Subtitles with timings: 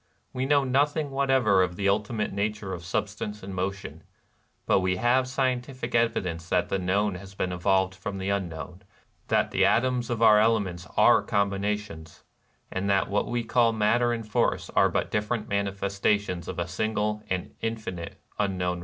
[0.33, 4.01] We know nothing whatever of the ultimate nature of substance and motion:
[4.65, 8.81] but we have scientific evidence that the known has been evolved from the unknown;
[9.27, 12.23] that the atoms of our elements are combinations;
[12.71, 16.67] and that what we call matter and force are but dif ferent manifestations of a
[16.67, 18.79] single and infinite Unknown Eeality.